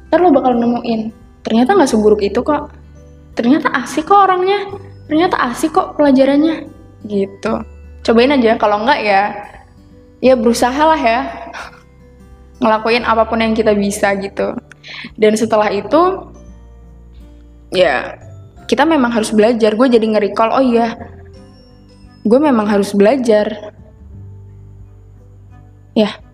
[0.10, 1.14] Ntar lo bakal nemuin
[1.46, 2.74] ternyata nggak seburuk itu kok.
[3.38, 4.74] Ternyata asik kok orangnya.
[5.06, 6.66] Ternyata asik kok pelajarannya.
[7.06, 7.54] Gitu.
[8.02, 9.22] Cobain aja kalau enggak ya
[10.18, 11.22] ya berusaha lah ya.
[12.66, 14.58] Ngelakuin apa pun yang kita bisa gitu.
[15.14, 16.34] Dan setelah itu
[17.70, 18.18] ya
[18.66, 19.78] kita memang harus belajar.
[19.78, 20.98] Gue jadi nge-recall oh iya
[22.26, 23.78] gue memang harus belajar.
[25.94, 26.27] Ya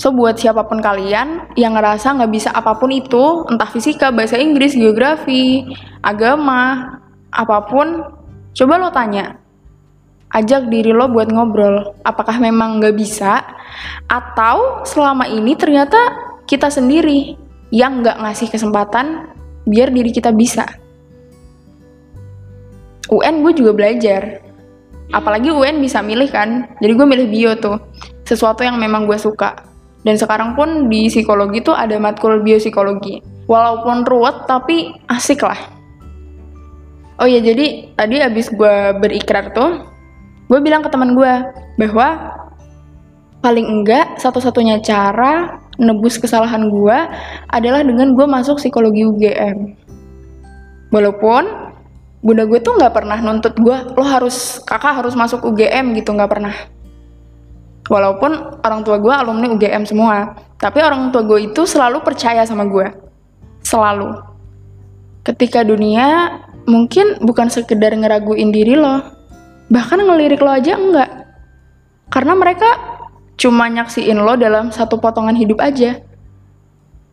[0.00, 4.40] so buat siapa pun kalian yang ngerasa nggak bisa apa pun itu entah fisika bahasa
[4.40, 5.64] Inggris geografi
[6.00, 6.96] agama
[7.32, 8.00] apa pun
[8.52, 9.42] coba lo tanya
[10.32, 11.92] ajak diri lo buat ngobrol.
[12.02, 13.44] Apakah memang nggak bisa?
[14.08, 15.96] Atau selama ini ternyata
[16.48, 17.36] kita sendiri
[17.72, 19.32] yang nggak ngasih kesempatan
[19.68, 20.66] biar diri kita bisa.
[23.12, 24.40] UN gue juga belajar.
[25.12, 26.64] Apalagi UN bisa milih kan.
[26.80, 27.76] Jadi gue milih bio tuh.
[28.24, 29.71] Sesuatu yang memang gue suka.
[30.02, 33.22] Dan sekarang pun di psikologi tuh ada matkul biopsikologi.
[33.46, 35.58] Walaupun ruwet tapi asik lah.
[37.22, 39.86] Oh ya jadi tadi abis gue berikrar tuh
[40.50, 41.32] gue bilang ke teman gue
[41.78, 42.34] bahwa
[43.42, 46.98] paling enggak satu-satunya cara nebus kesalahan gue
[47.50, 49.78] adalah dengan gue masuk psikologi UGM.
[50.92, 51.42] Walaupun
[52.22, 56.30] bunda gue tuh nggak pernah nuntut gue, lo harus kakak harus masuk UGM gitu nggak
[56.30, 56.54] pernah.
[57.90, 62.62] Walaupun orang tua gue alumni UGM semua, tapi orang tua gue itu selalu percaya sama
[62.70, 62.86] gue,
[63.66, 64.22] selalu.
[65.26, 69.02] Ketika dunia mungkin bukan sekedar ngeraguin diri lo,
[69.66, 71.10] bahkan ngelirik lo aja enggak.
[72.06, 72.70] Karena mereka
[73.34, 75.98] cuma nyaksiin lo dalam satu potongan hidup aja.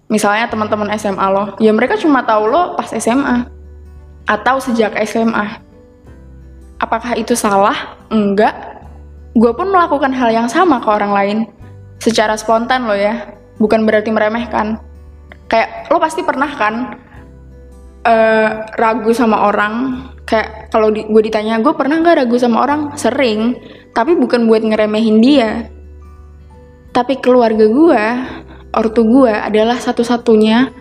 [0.09, 3.49] Misalnya teman-teman SMA lo, ya mereka cuma tahu lo pas SMA
[4.29, 5.65] atau sejak SMA.
[6.77, 7.97] Apakah itu salah?
[8.13, 8.68] Enggak.
[9.39, 11.37] Gue pun melakukan hal yang sama ke orang lain.
[12.03, 14.79] Secara spontan lo ya, bukan berarti meremehkan.
[15.47, 16.99] Kayak lo pasti pernah kan
[18.03, 19.73] uh, ragu sama orang.
[20.27, 22.99] Kayak kalau di, gue ditanya, gue pernah nggak ragu sama orang?
[22.99, 23.55] Sering,
[23.95, 25.71] tapi bukan buat ngeremehin dia
[26.89, 28.03] tapi keluarga gue,
[28.73, 30.73] ortu gue adalah satu-satunya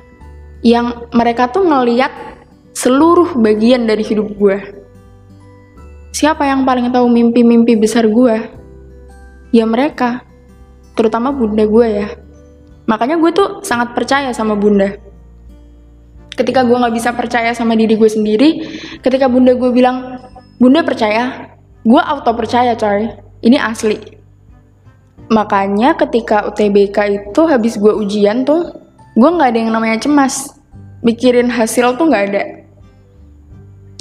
[0.64, 2.10] yang mereka tuh ngeliat
[2.72, 4.56] seluruh bagian dari hidup gue.
[6.12, 8.36] Siapa yang paling tahu mimpi-mimpi besar gue?
[9.54, 10.24] Ya mereka,
[10.98, 12.08] terutama bunda gue ya.
[12.88, 14.96] Makanya gue tuh sangat percaya sama bunda.
[16.32, 18.48] Ketika gue gak bisa percaya sama diri gue sendiri,
[19.04, 20.22] ketika bunda gue bilang,
[20.56, 23.08] bunda percaya, gue auto percaya coy.
[23.38, 24.18] Ini asli
[25.28, 28.72] makanya ketika UTBK itu habis gue ujian tuh
[29.12, 30.56] gue nggak ada yang namanya cemas
[31.04, 32.42] mikirin hasil tuh nggak ada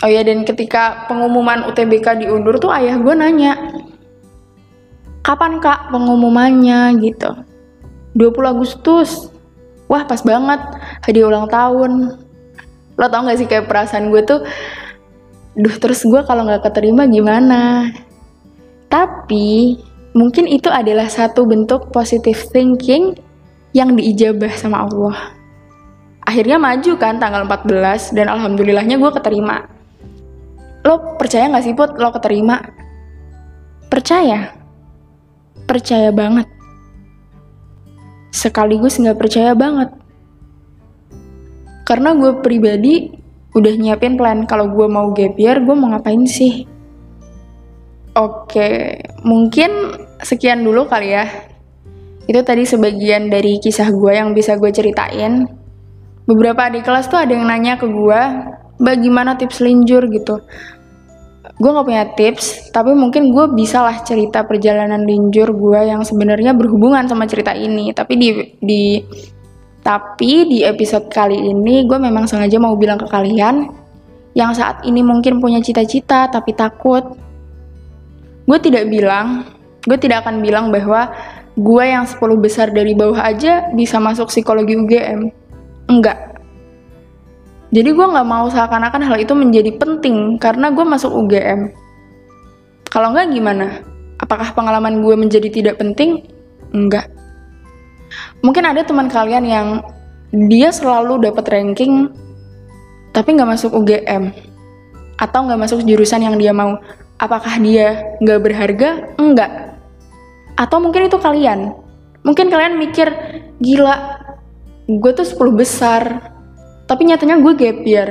[0.03, 3.53] oh ya dan ketika pengumuman UTBK diundur tuh ayah gue nanya
[5.25, 6.95] kapan kak pengumumannya?
[7.03, 7.27] Gitu.
[8.15, 9.27] 20 Agustus.
[9.91, 10.59] Wah pas banget.
[11.03, 12.15] Hadiah ulang tahun.
[12.95, 14.41] Lo tau gak sih kayak perasaan gue tuh
[15.57, 17.91] duh terus gue kalau nggak keterima gimana?
[18.87, 19.75] Tapi
[20.17, 23.13] Mungkin itu adalah satu bentuk positive thinking
[23.77, 25.37] yang diijabah sama Allah.
[26.25, 29.76] Akhirnya maju kan tanggal 14 dan alhamdulillahnya gue keterima.
[30.87, 32.63] Lo percaya gak sih Put lo keterima?
[33.91, 34.55] Percaya.
[35.67, 36.47] Percaya banget.
[38.31, 39.91] Sekaligus gak percaya banget.
[41.83, 43.11] Karena gue pribadi
[43.51, 46.67] udah nyiapin plan kalau gue mau gap year gue mau ngapain sih
[48.17, 49.93] Oke, mungkin
[50.25, 51.29] sekian dulu kali ya.
[52.25, 55.45] Itu tadi sebagian dari kisah gue yang bisa gue ceritain.
[56.25, 58.21] Beberapa adik kelas tuh ada yang nanya ke gue,
[58.81, 60.41] bagaimana tips linjur gitu.
[61.57, 66.53] Gue gak punya tips, tapi mungkin gue bisa lah cerita perjalanan linjur gue yang sebenarnya
[66.53, 67.89] berhubungan sama cerita ini.
[67.97, 68.29] Tapi di,
[68.61, 68.83] di
[69.81, 73.71] tapi di episode kali ini gue memang sengaja mau bilang ke kalian
[74.37, 77.17] yang saat ini mungkin punya cita-cita tapi takut.
[78.45, 79.47] Gue tidak bilang
[79.87, 81.09] gue tidak akan bilang bahwa
[81.57, 85.31] gue yang 10 besar dari bawah aja bisa masuk psikologi UGM
[85.87, 86.26] enggak
[87.77, 91.69] jadi gue nggak mau seakan-akan hal itu menjadi penting karena gue masuk UGM
[92.89, 93.85] kalau enggak gimana?
[94.17, 96.25] Apakah pengalaman gue menjadi tidak penting?
[96.73, 97.13] Enggak
[98.41, 99.67] mungkin ada teman kalian yang
[100.49, 102.11] dia selalu dapat ranking
[103.15, 104.29] tapi nggak masuk UGM
[105.17, 106.77] atau nggak masuk jurusan yang dia mau.
[107.17, 108.89] Apakah dia nggak berharga?
[109.17, 109.73] Enggak.
[110.53, 111.73] Atau mungkin itu kalian.
[112.21, 113.09] Mungkin kalian mikir,
[113.57, 114.21] gila,
[114.85, 116.03] gue tuh 10 besar,
[116.87, 118.09] tapi nyatanya gue gap year.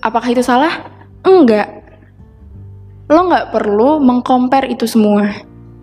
[0.00, 0.88] Apakah itu salah?
[1.26, 1.82] Enggak.
[3.10, 5.28] Lo nggak perlu mengcompare itu semua.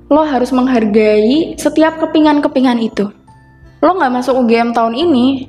[0.10, 3.12] Lo harus menghargai setiap kepingan-kepingan itu.
[3.80, 5.48] Lo nggak masuk UGM tahun ini,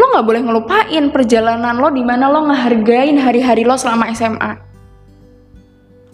[0.00, 4.68] lo nggak boleh ngelupain perjalanan lo di mana lo ngehargain hari-hari lo selama SMA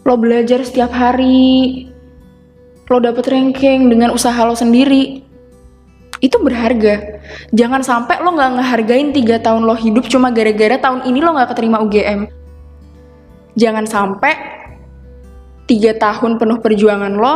[0.04, 1.88] lo belajar setiap hari,
[2.92, 5.23] lo dapet ranking dengan usaha lo sendiri,
[6.24, 7.20] itu berharga.
[7.52, 11.52] Jangan sampai lo nggak ngehargain tiga tahun lo hidup cuma gara-gara tahun ini lo nggak
[11.52, 12.24] keterima UGM.
[13.60, 14.32] Jangan sampai
[15.68, 17.34] tiga tahun penuh perjuangan lo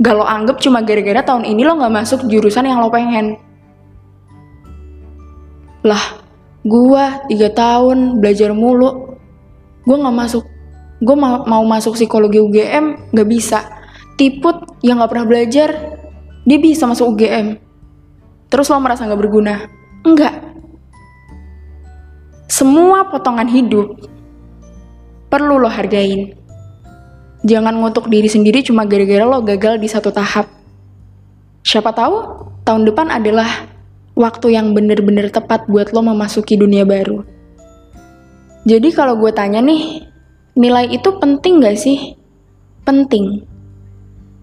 [0.00, 3.36] gak lo anggap cuma gara-gara tahun ini lo nggak masuk jurusan yang lo pengen.
[5.84, 6.24] Lah,
[6.64, 9.18] gua tiga tahun belajar mulu,
[9.84, 10.44] gua nggak masuk
[11.00, 13.64] gue mau, mau masuk psikologi UGM gak bisa
[14.20, 15.96] tiput yang gak pernah belajar
[16.44, 17.56] dia bisa masuk UGM
[18.50, 19.70] terus lo merasa gak berguna?
[20.04, 20.50] Enggak
[22.50, 24.04] semua potongan hidup
[25.32, 26.36] perlu lo hargain.
[27.40, 30.44] Jangan ngutuk diri sendiri cuma gara-gara lo gagal di satu tahap.
[31.64, 32.16] Siapa tahu
[32.68, 33.48] tahun depan adalah
[34.12, 37.24] waktu yang bener-bener tepat buat lo memasuki dunia baru.
[38.68, 40.04] Jadi kalau gue tanya nih,
[40.52, 42.12] nilai itu penting gak sih?
[42.84, 43.46] Penting.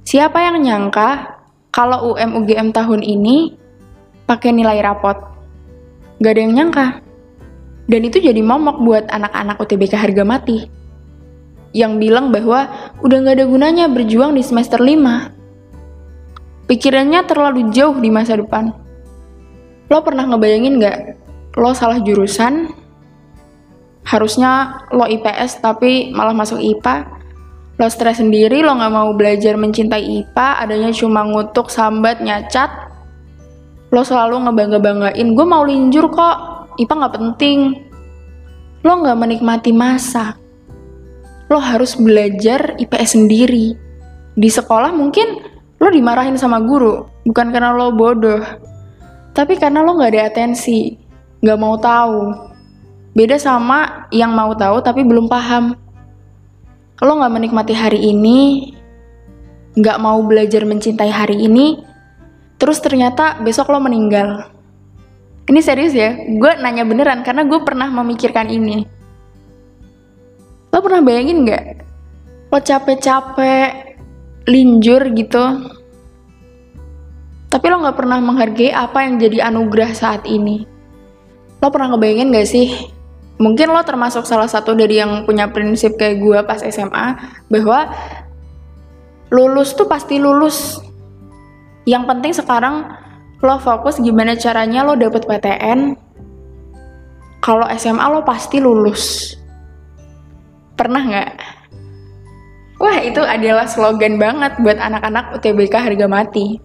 [0.10, 1.38] Siapa yang nyangka
[1.70, 3.67] kalau UM UGM tahun ini
[4.28, 5.16] pakai nilai rapot?
[6.20, 7.00] Gak ada yang nyangka.
[7.88, 10.68] Dan itu jadi momok buat anak-anak UTBK harga mati.
[11.72, 12.68] Yang bilang bahwa
[13.00, 16.68] udah gak ada gunanya berjuang di semester 5.
[16.68, 18.76] Pikirannya terlalu jauh di masa depan.
[19.88, 20.98] Lo pernah ngebayangin gak?
[21.56, 22.70] Lo salah jurusan,
[24.08, 27.08] harusnya lo IPS tapi malah masuk IPA.
[27.78, 32.87] Lo stres sendiri, lo gak mau belajar mencintai IPA, adanya cuma ngutuk, sambat, nyacat.
[33.88, 36.38] Lo selalu ngebangga-banggain, gue mau linjur kok,
[36.76, 37.60] IPA gak penting.
[38.84, 40.36] Lo gak menikmati masa.
[41.48, 43.74] Lo harus belajar IPS sendiri.
[44.36, 45.40] Di sekolah mungkin
[45.80, 48.44] lo dimarahin sama guru, bukan karena lo bodoh,
[49.32, 50.98] tapi karena lo gak ada atensi,
[51.46, 52.34] gak mau tahu.
[53.16, 55.78] Beda sama yang mau tahu tapi belum paham.
[57.00, 58.74] Lo gak menikmati hari ini,
[59.80, 61.87] gak mau belajar mencintai hari ini,
[62.58, 64.54] terus ternyata besok lo meninggal.
[65.48, 68.84] Ini serius ya, gue nanya beneran karena gue pernah memikirkan ini.
[70.76, 71.66] Lo pernah bayangin gak?
[72.52, 73.96] Lo capek-capek,
[74.44, 75.44] linjur gitu,
[77.48, 80.68] tapi lo gak pernah menghargai apa yang jadi anugerah saat ini.
[81.64, 82.70] Lo pernah ngebayangin gak sih?
[83.40, 87.08] Mungkin lo termasuk salah satu dari yang punya prinsip kayak gue pas SMA,
[87.48, 87.88] bahwa
[89.32, 90.84] lulus tuh pasti lulus.
[91.88, 92.76] Yang penting sekarang
[93.40, 95.96] lo fokus gimana caranya lo dapet PTN.
[97.40, 99.32] Kalau SMA lo pasti lulus.
[100.76, 101.32] Pernah nggak?
[102.78, 106.60] Wah itu adalah slogan banget buat anak-anak UTBK harga mati.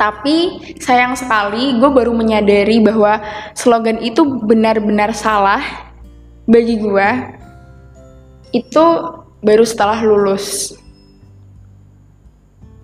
[0.00, 0.36] Tapi
[0.80, 3.20] sayang sekali gue baru menyadari bahwa
[3.52, 5.60] slogan itu benar-benar salah
[6.48, 7.08] bagi gue.
[8.56, 8.84] Itu
[9.44, 10.72] baru setelah lulus.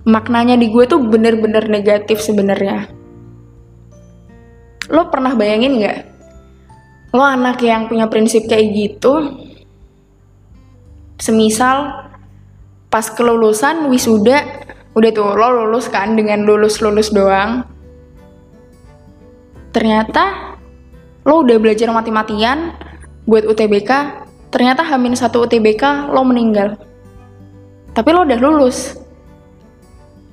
[0.05, 2.89] Maknanya di gue tuh bener-bener negatif sebenarnya.
[4.93, 6.01] Lo pernah bayangin gak?
[7.17, 9.45] Lo anak yang punya prinsip kayak gitu,
[11.25, 12.11] semisal
[12.93, 14.45] pas kelulusan wisuda
[14.95, 17.67] udah tuh lo lulus kan dengan lulus lulus doang
[19.75, 20.55] ternyata
[21.27, 22.77] lo udah belajar mati-matian
[23.27, 23.91] buat UTBK
[24.55, 26.79] ternyata hamin satu UTBK lo meninggal
[27.97, 28.95] tapi lo udah lulus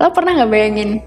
[0.01, 1.05] lo pernah nggak bayangin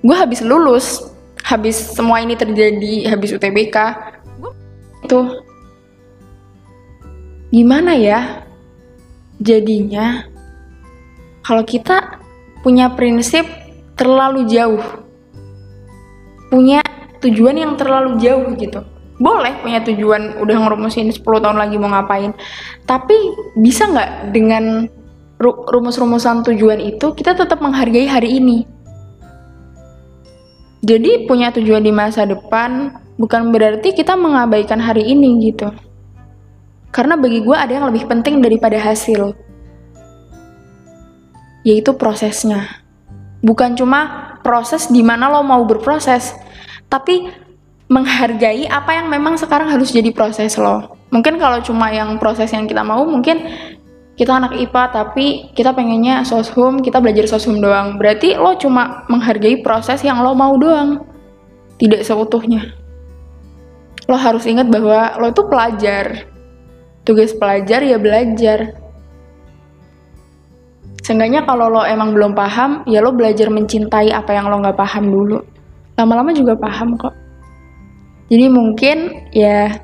[0.00, 1.04] gue habis lulus
[1.44, 3.76] habis semua ini terjadi habis UTBK
[4.40, 4.52] gue
[5.04, 5.20] itu
[7.52, 8.48] gimana ya
[9.36, 10.24] jadinya
[11.44, 12.20] kalau kita
[12.60, 13.48] punya prinsip
[13.96, 14.80] terlalu jauh.
[16.48, 16.80] Punya
[17.20, 18.80] tujuan yang terlalu jauh gitu.
[19.20, 22.32] Boleh punya tujuan udah ngerumusin 10 tahun lagi mau ngapain.
[22.88, 23.16] Tapi
[23.60, 24.88] bisa nggak dengan
[25.40, 28.68] rumus-rumusan tujuan itu kita tetap menghargai hari ini.
[30.84, 35.72] Jadi punya tujuan di masa depan bukan berarti kita mengabaikan hari ini gitu.
[36.92, 39.32] Karena bagi gue ada yang lebih penting daripada hasil
[41.64, 42.80] yaitu prosesnya.
[43.40, 46.32] Bukan cuma proses di mana lo mau berproses,
[46.88, 47.28] tapi
[47.88, 50.96] menghargai apa yang memang sekarang harus jadi proses lo.
[51.10, 53.44] Mungkin kalau cuma yang proses yang kita mau, mungkin
[54.20, 57.96] kita anak IPA tapi kita pengennya soshum, kita belajar soshum doang.
[57.96, 61.08] Berarti lo cuma menghargai proses yang lo mau doang,
[61.80, 62.76] tidak seutuhnya.
[64.04, 66.28] Lo harus ingat bahwa lo itu pelajar.
[67.00, 68.76] Tugas pelajar ya belajar
[71.00, 75.08] Seenggaknya kalau lo emang belum paham, ya lo belajar mencintai apa yang lo nggak paham
[75.08, 75.40] dulu.
[75.96, 77.16] Lama-lama juga paham kok.
[78.28, 79.74] Jadi mungkin ya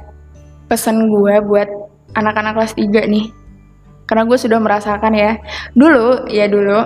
[0.69, 1.67] pesan gue buat
[2.15, 3.27] anak-anak kelas 3 nih.
[4.07, 5.39] Karena gue sudah merasakan ya.
[5.75, 6.79] Dulu, ya dulu,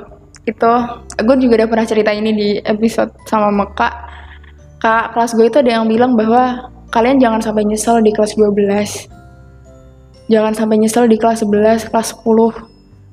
[0.49, 0.73] itu
[1.21, 3.91] gue juga udah pernah cerita ini di episode sama Meka.
[4.81, 10.33] Kak kelas gue itu ada yang bilang bahwa kalian jangan sampai nyesel di kelas 12.
[10.33, 12.71] Jangan sampai nyesel di kelas 11, kelas 10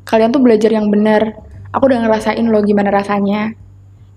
[0.07, 1.35] kalian tuh belajar yang benar.
[1.75, 3.51] Aku udah ngerasain lo gimana rasanya.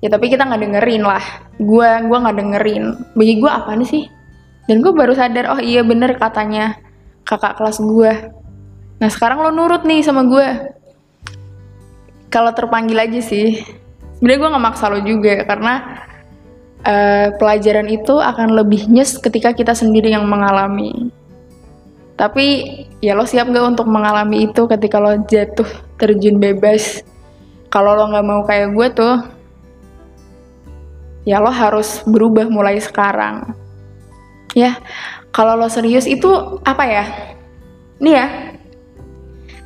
[0.01, 1.21] Ya tapi kita nggak dengerin lah.
[1.59, 2.85] Gue gue nggak dengerin.
[3.19, 4.05] Bagi gue apa nih sih?
[4.71, 6.79] Dan gue baru sadar oh iya bener katanya
[7.27, 8.13] kakak kelas gue
[9.01, 10.49] nah sekarang lo nurut nih sama gue.
[12.31, 13.59] Kalau terpanggil aja sih.
[14.21, 16.05] Sebenarnya gue nggak maksa lo juga karena
[16.85, 21.09] uh, pelajaran itu akan lebih nyes ketika kita sendiri yang mengalami.
[22.21, 22.47] Tapi
[23.01, 25.65] ya lo siap gak untuk mengalami itu ketika lo jatuh
[25.97, 27.01] terjun bebas?
[27.73, 29.15] Kalau lo nggak mau kayak gue tuh
[31.25, 33.57] ya lo harus berubah mulai sekarang.
[34.53, 34.77] Ya
[35.33, 36.29] kalau lo serius itu
[36.61, 37.05] apa ya?
[38.05, 38.27] Nih ya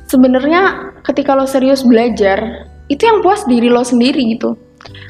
[0.09, 4.57] sebenarnya ketika lo serius belajar itu yang puas diri lo sendiri gitu.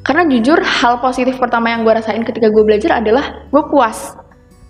[0.08, 4.16] Karena jujur hal positif pertama yang gue rasain ketika gue belajar adalah gue puas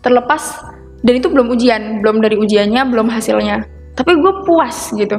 [0.02, 0.64] terlepas.
[1.06, 3.62] Dan itu belum ujian belum dari ujiannya belum hasilnya.
[3.94, 5.18] Tapi gue puas gitu.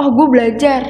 [0.00, 0.82] Oh gue belajar.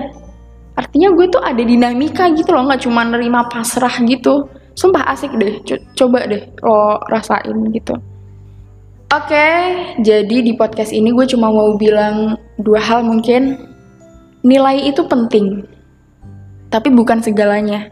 [0.77, 4.47] Artinya gue tuh ada dinamika gitu loh nggak cuma nerima pasrah gitu.
[4.77, 5.65] Sumpah asik deh
[5.97, 7.97] coba deh lo rasain gitu
[9.13, 9.55] oke okay,
[10.03, 13.59] jadi di podcast ini gue cuma mau bilang dua hal mungkin
[14.47, 15.67] nilai itu penting
[16.71, 17.91] tapi bukan segalanya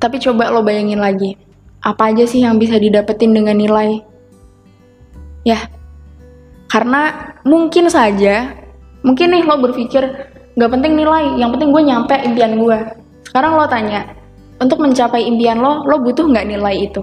[0.00, 1.36] tapi coba lo bayangin lagi
[1.84, 4.00] apa aja sih yang bisa didapetin dengan nilai
[5.44, 5.68] ya
[6.68, 8.56] karena mungkin saja
[9.04, 10.02] mungkin nih lo berpikir
[10.56, 12.78] nggak penting nilai yang penting gue nyampe impian gue
[13.28, 14.24] sekarang lo tanya
[14.62, 17.02] untuk mencapai impian lo, lo butuh nggak nilai itu?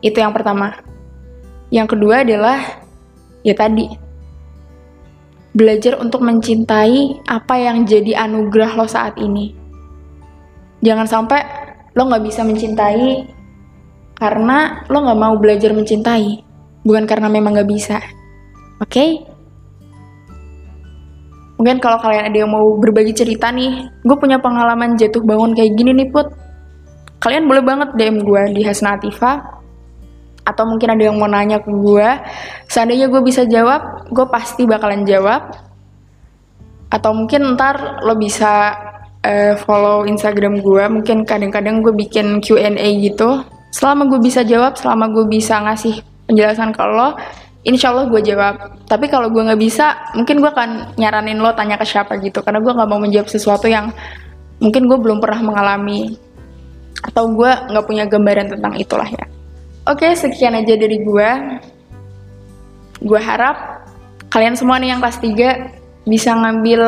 [0.00, 0.72] Itu yang pertama.
[1.70, 2.58] Yang kedua adalah,
[3.46, 3.86] ya tadi,
[5.54, 9.54] belajar untuk mencintai apa yang jadi anugerah lo saat ini.
[10.82, 11.40] Jangan sampai
[11.94, 13.26] lo nggak bisa mencintai
[14.18, 16.42] karena lo nggak mau belajar mencintai,
[16.82, 17.98] bukan karena memang nggak bisa.
[18.82, 18.90] Oke?
[18.90, 19.10] Okay?
[21.60, 25.76] Mungkin kalau kalian ada yang mau berbagi cerita nih, gue punya pengalaman jatuh bangun kayak
[25.76, 26.32] gini nih Put.
[27.20, 29.59] Kalian boleh banget DM gue di Hasna Atifa.
[30.50, 32.08] Atau mungkin ada yang mau nanya ke gue.
[32.66, 35.54] Seandainya gue bisa jawab, gue pasti bakalan jawab.
[36.90, 38.74] Atau mungkin ntar lo bisa
[39.22, 40.84] uh, follow Instagram gue.
[40.90, 43.46] Mungkin kadang-kadang gue bikin Q&A gitu.
[43.70, 47.14] Selama gue bisa jawab, selama gue bisa ngasih penjelasan ke lo,
[47.64, 51.76] insya Allah gue jawab tapi kalau gue nggak bisa mungkin gue akan nyaranin lo tanya
[51.76, 53.92] ke siapa gitu karena gue nggak mau menjawab sesuatu yang
[54.60, 56.16] mungkin gue belum pernah mengalami
[57.04, 59.24] atau gue nggak punya gambaran tentang itulah ya
[59.90, 61.30] oke sekian aja dari gue
[63.02, 63.82] gue harap
[64.30, 66.82] kalian semua nih yang kelas 3 bisa ngambil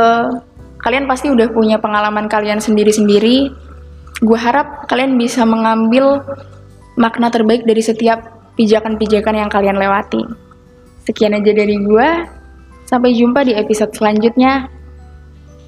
[0.81, 3.51] kalian pasti udah punya pengalaman kalian sendiri-sendiri
[4.23, 6.23] gue harap kalian bisa mengambil
[6.95, 8.23] makna terbaik dari setiap
[8.57, 10.23] pijakan-pijakan yang kalian lewati.
[11.03, 12.09] Sekian aja dari gue.
[12.87, 14.69] Sampai jumpa di episode selanjutnya.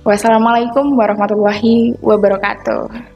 [0.05, 3.14] Wassalamualaikum warahmatullahi wabarakatuh.